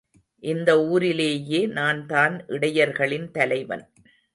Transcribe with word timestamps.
இந்த 0.43 0.69
ஊரிலேயே 0.85 1.67
நான்தான் 1.67 2.45
இடையர்களின் 2.47 3.31
தலைவன். 3.31 3.89